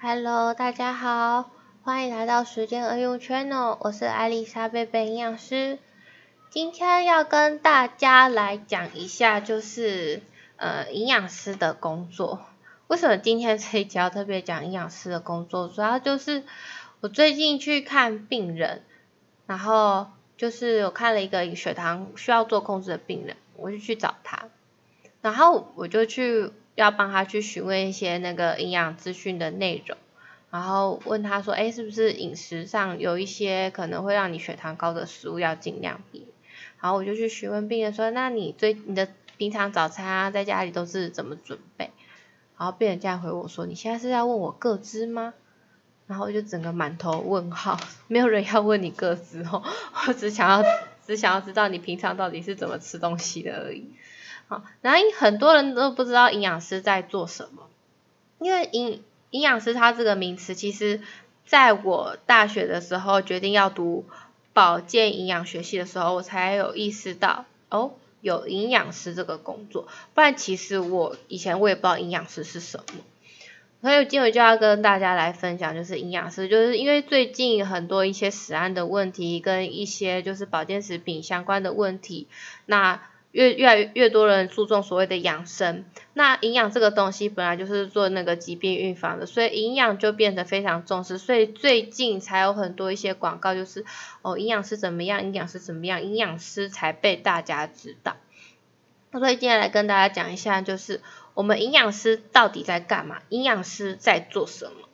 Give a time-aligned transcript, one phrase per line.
[0.00, 1.50] Hello，大家好，
[1.82, 5.80] 欢迎来到时间恩用 Channel，我是艾丽莎贝贝营养师。
[6.50, 10.22] 今天要跟大家来讲一下，就是
[10.54, 12.46] 呃营养师的工作。
[12.86, 15.66] 为什么今天这一集要特别讲营养师的工作？
[15.66, 16.44] 主要就是
[17.00, 18.84] 我最近去看病人，
[19.48, 20.06] 然后
[20.36, 24.44] 就是我看了一个血糖需要做控制的病人，我就去找他。
[25.22, 29.98] 然后我就去要帮他去询问一些那个营养资讯的内容，
[30.50, 36.28] 然后问他说，哎，是不是饮食上有一些可能会让你血糖高的食物要尽量避？
[36.80, 41.90] 然后我就去询问病人说，那你最你的平常早餐啊，在家里都是怎么准备？
[42.56, 45.34] 然后病人这样回我说，你现在是要问我个资吗？
[46.06, 49.64] 然后我就整个满头问号， 没有人要问你个资哦，
[50.06, 50.64] 我只想要
[51.04, 53.90] 只想要知道你平常到底是怎么吃东西的而已。
[54.48, 57.68] 好，然后很多人都不知道营养师在做什么，
[58.38, 61.02] 因为营营养师他这个名词，其实
[61.44, 64.06] 在我大学的时候决定要读
[64.54, 73.02] 保健营养学系的时候，我才有意识到哦，有营养师这个工作，不然其实我以前我也不知道营养师是什么。
[73.82, 82.28] 所以今天就要跟大家来分享，就是营养师，就是因为最近很多一些食安的问题，跟一些就是保健食品相关的问题，
[82.64, 83.02] 那。
[83.32, 85.84] 越越来越多人注重所谓的养生，
[86.14, 93.84] 那营养这个东西本来就是做那个疾病预防的，所以营养就变得非常重视，所以最近才有很多一些广告，就是
[94.22, 98.16] 哦营养师怎么样，营养师怎么样，营养师才被大家知道。
[99.10, 101.02] 那所以今天来跟大家讲一下，就是
[101.34, 104.88] 我们营养师到底在干嘛，营养师在做什么。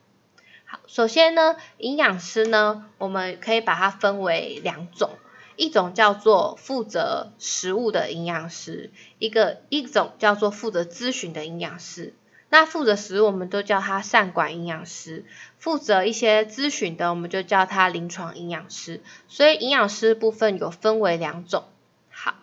[0.65, 5.11] 好，首先呢，营养师呢，我们可以把它分为两种。
[5.57, 12.13] 一种叫做负责食物的营养师，一个一种叫做负责咨询的营养师。
[12.49, 15.25] 那负责食物我们都叫他膳管营养师，
[15.57, 19.01] 负责一些咨询的我们就叫他临床营养师。
[19.27, 21.65] 所以营养师部分有分为两种。
[22.09, 22.35] 好，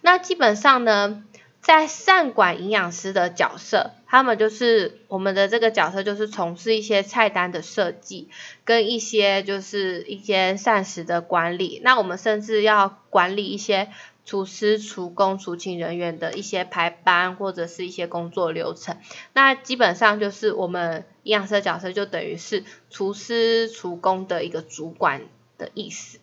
[0.00, 1.24] 那基本上呢，
[1.60, 8.28] 在膳管营养师的角色，他们就是我们的这个角色，就是从事一些菜单的设计，
[8.64, 11.80] 跟一些就是一些膳食的管理。
[11.84, 13.88] 那我们甚至要管理一些
[14.24, 18.96] 厨师、厨工、厨勤人员的一些排班或者是一些工作流程。
[19.32, 25.22] 那基本上就是我们营养师的角色，就等于是厨师、厨工的一个主管
[25.56, 26.18] 的意思。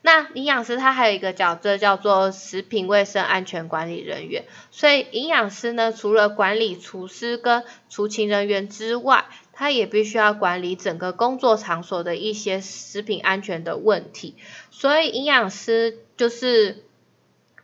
[0.00, 14.36] 那营养师他还有一个角色叫做食品卫生安全管理人员，所以营养师呢，除了管理厨师跟厨勤人员之外，他也必须要管理整个工作场所的一些食品安全的问题。
[14.70, 16.84] 所以营养师就是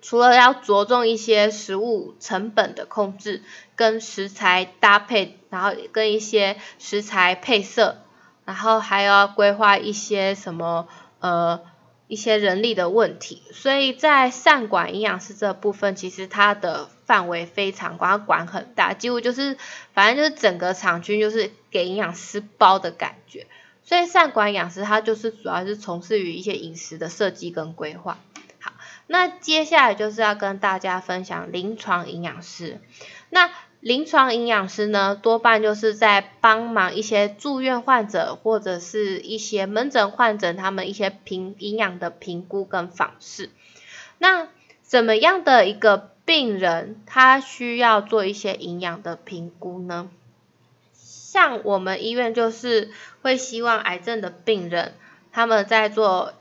[0.02, 3.44] 除了要着重一些食物成本的控制
[3.76, 8.02] 跟食材搭配，然后跟一些食材配色，
[8.44, 10.88] 然后还要规划一些什么
[11.20, 11.60] 呃。
[12.06, 19.56] 一些人力的问题，所以在善管营养师这部分，其实它的范围非常广，它管很大，几乎就是
[19.92, 23.46] 反正就是整个厂区就是给营养师包的感觉。
[23.82, 28.18] 所以善管营养师它就是主要是从事于一些饮食的设计跟规划。
[28.60, 28.72] 好，
[29.06, 32.80] 那接下来就是要跟大家分享临床营养师，
[33.30, 33.50] 那。
[33.84, 43.50] 临床营养师呢，多半就是在帮忙一些住院患者或者是一些门诊患者，他们一些评营养的评估跟访视。
[44.16, 44.48] 那
[44.80, 50.08] 怎么样的一个病人，他需要做一些营养的评估呢？
[50.94, 52.90] 像我们医院就是
[53.20, 54.94] 会希望癌症的病人，
[55.30, 56.32] 他们在做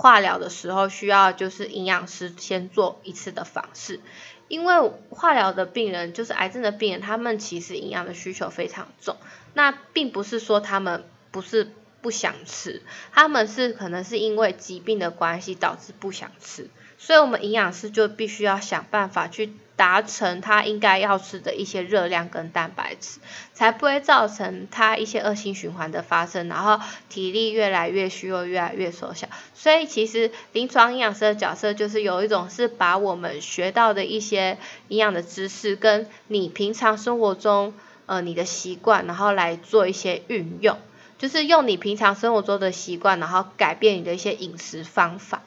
[0.00, 4.00] 化疗的时候，需要就是营养师先做一次的访视。
[4.48, 9.18] 因为化疗的病人，就是癌症的病人，他们其实营养的需求非常重。
[9.52, 12.80] 那并不是说他们不是不想吃，
[13.12, 16.70] 他们是可能是因为疾病的关系导致不想吃。
[17.02, 23.18] 所以我们营养师就必须要想办法去达成他应该要吃的一些热量跟蛋白质，
[23.54, 26.78] 才不会造成他一些恶性循环的发生，然后
[27.08, 29.26] 体力越来越虚弱，越来越瘦小。
[29.54, 34.58] 所以其实临床营养师的角色就是有一种是把我们学到的一些
[34.88, 37.72] 营养的知识，跟你平常生活中
[38.04, 40.76] 呃你的习惯，然后来做一些运用，
[41.16, 45.42] 就是用你平常生活中的习惯，然后改变你的一些饮食方法。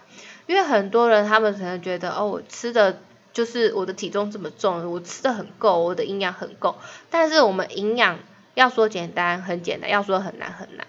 [0.45, 3.00] 因为很多人他们可能觉得哦，我吃的。
[3.34, 6.75] 就是我的体重这么重，我吃的很够，我的营养很够。
[7.10, 8.19] 但是我们营养
[8.54, 10.86] 要说简单很简单，要说很难很难。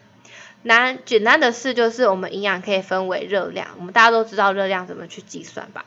[0.61, 5.87] 难简单的事就是我们营养可以分为热量，我们大家都知道热量怎么去计算吧？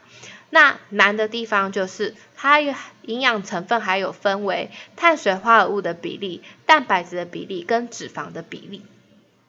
[0.50, 8.81] 那难的地方就是它营养成分还有分为碳水化合物的比例、蛋白质的比例跟脂肪的比例。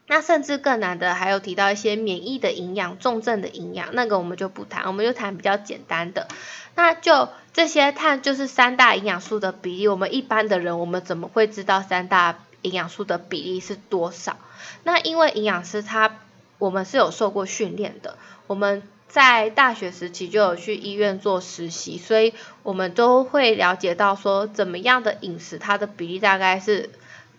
[0.08, 6.26] 那甚至更难的还有提到一些免疫的营养、重症的营养，那个我们就不谈，我们就谈比较简单的。
[6.74, 14.38] 那就这些碳就是三大营养素的比例，我们一般的人我们怎么会知道三大营养素的比例是多少？
[14.82, 16.16] 那因为营养师他，
[16.58, 18.16] 我们是有受过训练的，
[18.46, 22.32] 我们在大学时期就有去医院做实习，所以
[22.62, 26.88] 我们都会了解到说怎么样的饮食它的比例大概是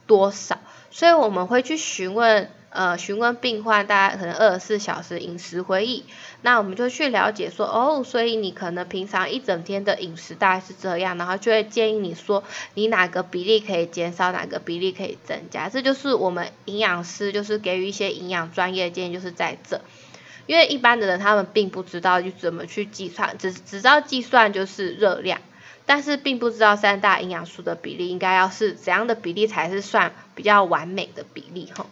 [0.06, 0.60] 多少，
[0.92, 2.52] 所以我们会去询问。
[2.72, 6.06] 呃，询问病患，大概可能二十四小时饮食回忆，
[6.44, 12.44] 那我们就去了解说，哦，所以你可能平常一整天的饮食大概是这样，然后就会建议你说，
[12.76, 19.82] 你哪个比例可以减少，哪个比例可以增加，这就是我们营养师就是给予一些营养专业的建议，就是在这，
[20.46, 25.42] 因为一般的人他们并不知道就怎么去计算，只只知道计算就是热量，
[25.88, 31.88] 但是并不知道三大营养素的比例应该要是怎样的比例才是算比较完美的比例哈。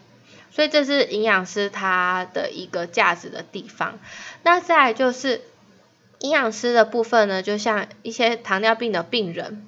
[0.51, 3.99] 所以这是营养师他的一个价值的地方。
[4.43, 5.41] 那再就是
[6.19, 9.67] 营养师的部分呢，就像一些糖尿病的病人，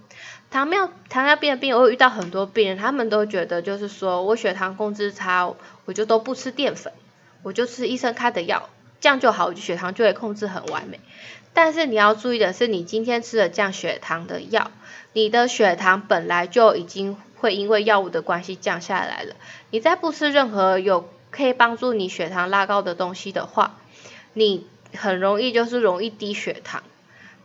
[0.49, 5.53] 糖尿糖尿病的病人，我有遇到很多病人，他们都觉得就是说我血糖控制差，
[5.85, 6.91] 我就都不吃淀粉，
[7.43, 10.99] 我就吃医生开的药，这样就好，我血糖就会控制很完美。
[11.53, 14.71] 但是你要注意的是，你今天吃了降血糖的药，
[15.13, 17.17] 你的血糖本来就已经。
[17.39, 19.35] 会因为药物的关系降下来了。
[19.71, 23.77] 你再不吃任何有可以帮助你血糖拉高的东西的话，
[24.33, 26.83] 你很容易就是容易低血糖。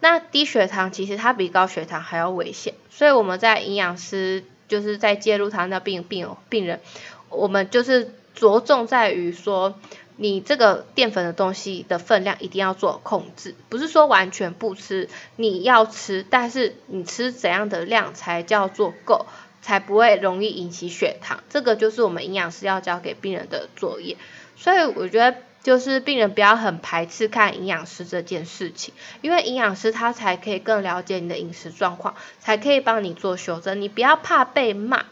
[0.00, 2.74] 那低血糖其实它比高血糖还要危险。
[2.90, 6.80] 所以我们在营养师就是在介入糖尿病病病人，
[7.28, 9.74] 我们就是着重在于说，
[10.16, 19.26] 你这个淀粉的东西的分量一定要做控制，不是说完全不吃，你要吃，但是你吃怎样的量才叫做够。
[19.64, 24.18] 才不会容易引起血糖，这个就是我们营养师要交给病人的作业。
[24.56, 33.80] 所以我觉得，就是病人不要很排斥看营养师这件事情，因为营养师他才可以更了解你的饮食状况，才可以帮你做修正。
[33.80, 35.06] 你不要怕被骂，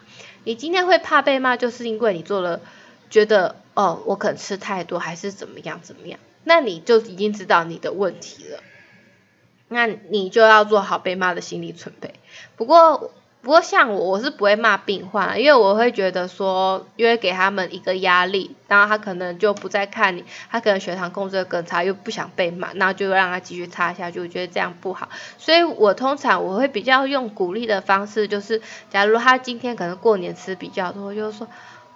[0.44, 2.60] 你今天会怕被骂，就是因为你做了
[3.08, 8.62] 觉得哦，我可能吃太多，还是怎么样怎么样，那你就已经知道你的问题了，
[9.68, 12.12] 那你就要做好被骂的心理准备。
[12.56, 13.10] 不过，
[13.42, 25.08] 不过像我，我是不会骂病患，因为我会觉得说，因为给他们一个压力，然后他可能就不再看你，他可能血糖控制得更差，又不想被骂，那就让他继续差下去，我觉得这样不好。
[25.38, 31.48] 所以我通常我会比较用鼓励的方式，就是假如他今天可能过年吃比较多，就是说，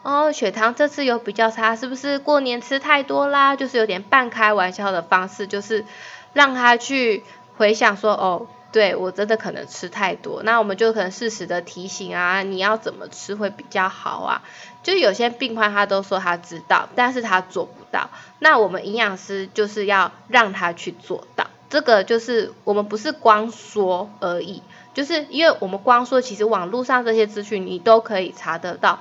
[0.03, 3.55] 哦，血糖这次有比较差，是不是过年吃太多啦？
[3.55, 5.85] 就是有点半开玩笑的方式，就是
[6.33, 7.23] 让他去
[7.57, 8.49] 回想说，哦。
[8.77, 14.43] 对，我真的可能吃太多，那我们就可能适时的提醒啊，你要怎么吃会比较好啊？
[14.83, 18.11] 就有些病患他都说他知道，但是他做不到。
[18.39, 24.63] 那我们营养师就是要让他去做到，这个就是我们不是光说而已，
[24.93, 29.01] 就是因为我们光说，其实网络上这些资讯你都可以查得到。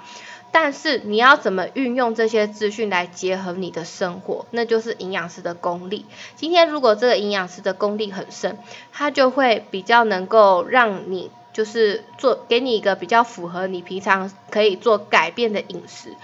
[0.57, 6.05] 但是你要怎么运用这些资讯来结合你的生活，那就是营养师的功力。
[6.37, 8.57] 今天如果这个营养师的功力很深，
[8.93, 16.15] 他就会比较能够让你就是做给你一个比较符合你平常可以做改变的饮食。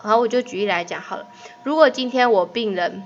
[0.00, 1.26] 然后我就举例来讲好了，
[1.64, 3.02] 如果今天我病人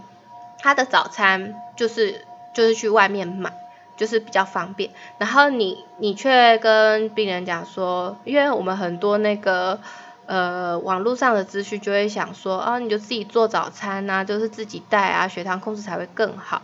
[0.58, 3.54] 他的早餐就是就是去外面买，
[3.96, 9.80] 就是比较方便，然后你你却跟病人讲说，因为我们很多那个。
[10.26, 16.62] 呃，网络上的资讯就会想说，啊，你就自己做早餐呐，就是自己带啊，血糖控制才会更好。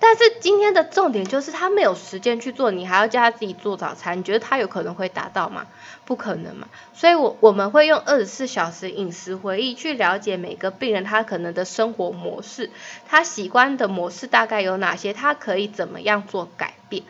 [0.00, 5.66] 但是今天的重点就是他没有时间去做，你还要叫他自己做早餐，你觉得他有可能会达到吗？
[6.04, 6.68] 不可能嘛。
[6.92, 12.70] 所以我我们会用二十四小时饮食回忆去了解每个病人他可能的生活模式，
[13.08, 17.04] 他习惯的模式大概有哪些，他可以怎么样做改变。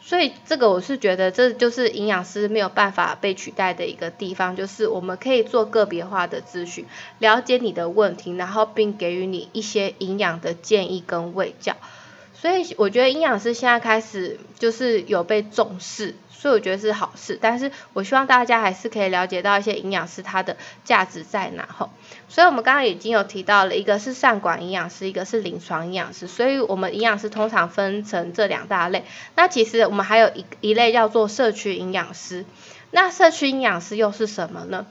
[0.00, 6.86] 所以这个我是觉得，这就是营养师没有办法被取代的一个地方，就是我们可以做个别化的咨询，
[7.18, 11.76] 了解你的问题，然后并给予你一些营养的建议跟喂教。
[12.38, 16.14] 所以我觉得营养师现在开始就是有被重视。
[16.38, 21.90] 所以我觉得是好事，但是我希望大家还是可以了解到一些营养师他的价值在哪吼。
[22.28, 26.26] 所以我们刚刚已经有提到了，一个是膳管营养师，一个是临床营养师。
[26.28, 29.04] 所以我们营养师通常分成这两大类。
[29.34, 32.44] 那其实我们还有一一类叫做社区营养师。
[32.90, 34.86] 那社区营养师又是什么呢？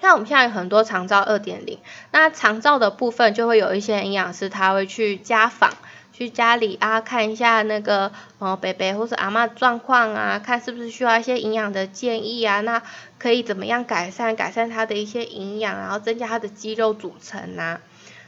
[0.00, 1.80] 那我们现在有很多长照二点零，
[2.12, 5.74] 那长照的部分就会有一些营养师，他会去家访，
[6.12, 12.82] 去家里啊看一下那个呃伯伯或是阿嬷状况啊，看是不是需要一些营养的建议啊，那
[13.18, 17.80] 可以怎么样改善改善他的一些营养，然后增加他的肌肉组成啊。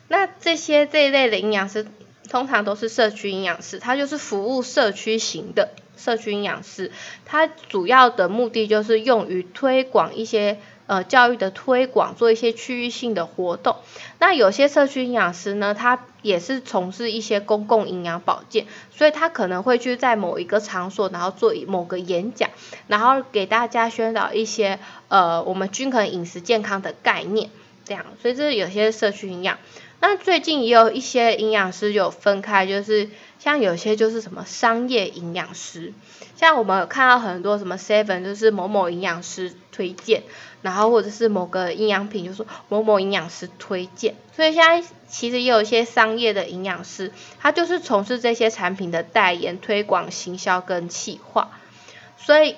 [0.08, 1.86] 那这些这一类的营养师，
[2.28, 6.92] 通常都是社区营养师，他就是服务社区型的社区营养师，
[7.24, 10.58] 他主要的目的就是用于推广一些。
[10.90, 13.76] 呃，教育的推广，做一些区域性的活动。
[14.18, 22.50] 那有些社区营养师呢，他也是从事一些公共营养保健，所以他可能会去在某一个场所，然后做某个演讲，
[22.88, 27.50] 然后给大家宣导一些呃我们均衡饮食健康的概念，
[27.84, 28.04] 这样。
[28.20, 29.58] 所以这是有些社区营养。
[30.00, 35.92] 那最近也有一些营养师有分开，就是像有些就是什么商业营养师，
[36.36, 40.22] 像我们有看到很多什么 seven 就是某某营养师推荐。
[40.62, 51.52] 然后或者是某个营养品，就是说某某营养师推荐，所以现在其实也有一些商业的营养师，他就是从事这些产品的代言、推广、行销跟企划。
[52.18, 52.56] 所以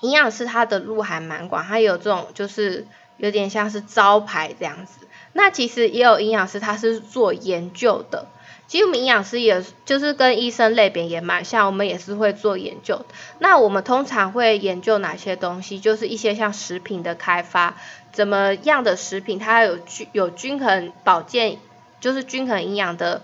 [0.00, 5.06] 营养师他的路还蛮广，他有这种就是有点像是招牌这样子。
[5.34, 8.28] 那其实也有营养师他是做研究的。
[8.66, 13.04] 其实我们营养师也就是跟医生类别也蛮像，我们也是会做研究。
[13.38, 15.78] 那我们通常会研究哪些东西？
[15.78, 17.74] 就是一些像食品的开发，
[18.10, 21.58] 怎么样的食品它有均有均衡保健，
[22.00, 23.20] 就是均衡营养的，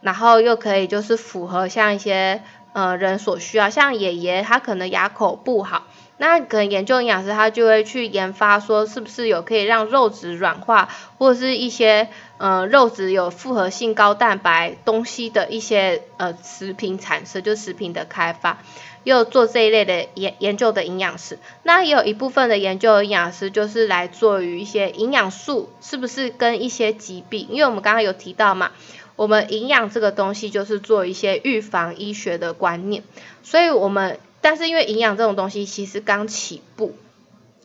[0.00, 5.86] 然后又可以就是符合像一些呃人所需要，像爷爷他可能牙口不好。
[6.18, 12.08] 那可能研究营养师他就会去研发，说是不是有可以让肉质软化，或者是一些
[12.38, 18.62] 呃肉质有复合性高蛋白东西的一些呃食品产生，就食品的开发，
[19.04, 21.38] 又做这一类的研研究的营养师。
[21.62, 28.72] 那也有一部分的研究营养师就是来做于一些营养素是不是跟一些疾病，因为我们刚刚有提到嘛，
[29.16, 33.02] 我们营养这个东西就是做一些预防医学的观念，
[33.42, 34.18] 所以我们。
[34.46, 36.94] 但是因为营养这种东西其实刚起步，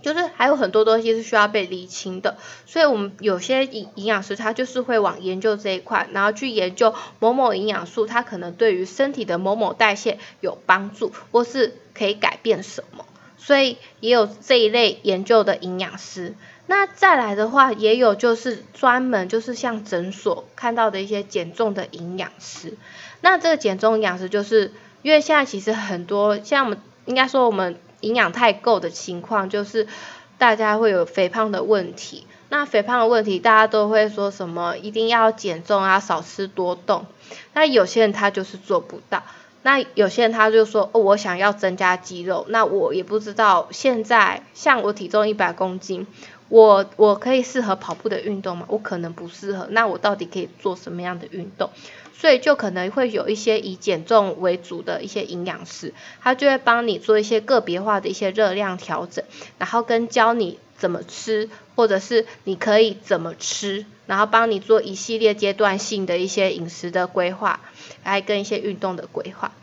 [0.01, 13.05] 就是还有很多东西是需要被厘清的，所以我们有些营营养师他就是会往研究这一块，然后去研究某某营养素，它可能对于身体的某某代谢有帮助，或是可以改变什么，
[13.38, 16.33] 所以也有这一类研究的营养师。
[16.65, 22.75] 那再来的话，也有就是专门就是像诊所看到的一些减重的营养师，
[23.21, 24.73] 那这个减重营养师就是。
[25.01, 29.88] 因为现在其实很多像我们应该说我们营养太够的情况，就是
[30.38, 32.25] 大家会有肥胖的问题。
[32.50, 37.05] 那肥胖的问题，大家都会说什么一定要减重啊，少吃多动。
[37.53, 39.24] 那有些人他就是做不到。
[39.63, 42.46] 那有些人他就说，哦，我想要增加肌肉。
[42.50, 46.08] 那我也不知道现在像我体重一百公斤，
[46.51, 48.65] 我我可以适合跑步的运动吗？
[48.67, 49.67] 我可能不适合。
[49.72, 51.70] 那我到底可以做什么样的运动？
[52.13, 59.24] 所以就可能会有一些以减重为主的一些营养师，他就会帮你做一些个别化的一些热量调整，
[59.58, 67.62] 然后跟教你怎么吃，或者是你可以怎么吃，然后帮你做一系列阶段性的一些饮食的规划，
[68.03, 69.53] 来跟一些运动的规划。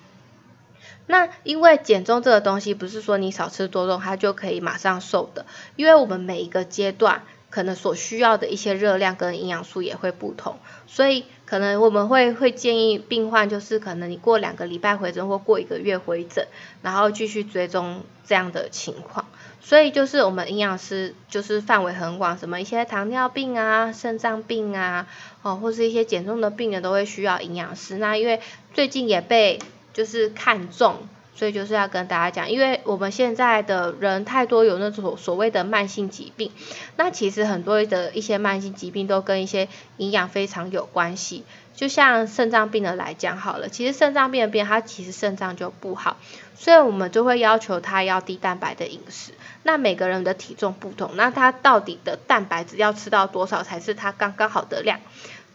[1.08, 7.22] 那因为减重这个东西不是说你少吃多动它就可以马上瘦的，因为我们每一个阶段。
[7.50, 16.46] 可能所需要的一些热量跟营养素也会不同，所以可能我们会会建议病患，就是可能你过两个礼拜回诊或过一个月回诊，
[16.82, 19.24] 然后继续追踪这样的情况。
[19.62, 25.06] 所以就是我们营养师就是范围很广，什么一些糖尿病啊、肾脏病啊，
[25.40, 27.96] 哦或是一些减重的病人都会需要营养师。
[27.96, 28.42] 那因为
[28.74, 29.58] 最近也被
[29.98, 30.94] 就是看中。
[31.34, 36.50] 所以就是要跟大家讲，因为我们现在的人太多有那种所谓的慢性疾病，
[36.96, 41.44] 那其实很多的一些慢性疾病都跟一些营养非常有关系。
[41.76, 46.16] 就像肾脏病的来讲好了，其实肾脏病的病他其实肾脏就不好，
[46.56, 49.30] 所以我们就会要求他要低蛋白的饮食。
[49.62, 54.98] 那每个人的体重不同，那他到底的蛋白质要吃到多少才是他刚刚好的量？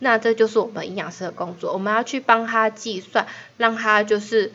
[0.03, 3.25] 那这就是我们营养师的工作，我们要去帮他计算，
[3.57, 4.51] 让他就是。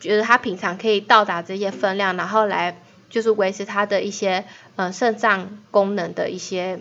[0.00, 4.44] 觉得他平常可以到达这些分量，然后来就是维持他的一些
[4.76, 6.78] 呃肾脏功能的一些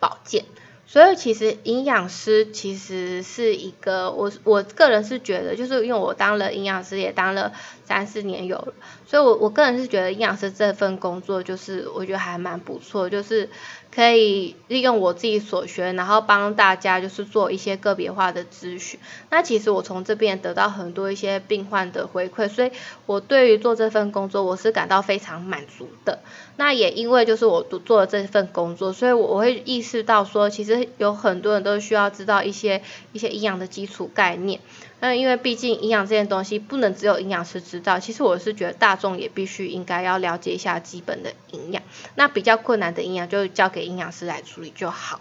[0.00, 0.44] 保健。
[0.84, 7.52] 所以其实营养师其实是一个我我个人是觉得，就是因为我当了营养师也当了
[7.84, 8.74] 三四年有，
[9.06, 13.48] 所以我我个人是觉得营养师这份工作就是我觉得还蛮不错，就是
[13.94, 18.98] 可以利用我自己所学，然后帮大家就是做一些个别化的咨询。
[19.28, 22.70] 那其实我从这边得到很多一些病患的回馈，所以
[23.04, 26.20] 我对于做这份工作我是感到非常满足的。
[26.56, 32.82] 那也因为就是我做了这份工作，所以我我会意识到说，其实有很多人都需要知道一些
[33.12, 34.60] 一些营养的基础概念。
[35.04, 41.82] 那因为毕竟营养这件东西不能只有营养师知道，其实我是觉得大众也必须应该要了解一下基本的营养。
[42.14, 45.20] 那比较困难的营养就交给营养师来处理就好。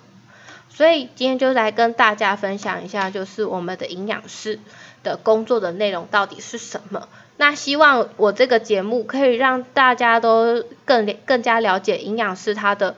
[0.69, 4.59] 所以今天就来跟大家分享一下，就是我们的营养师
[5.01, 7.09] 的工作的内容到底是什么。
[7.37, 12.95] 那希望我这个节目可以让大家都更更加了解营养师他的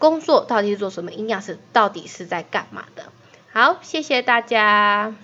[0.00, 3.04] 工作到底是做什么，营养师到底是在干嘛的。
[3.52, 5.14] 好，谢谢大家。